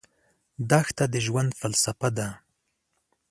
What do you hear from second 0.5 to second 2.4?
دښته د ژوند فلسفه ده.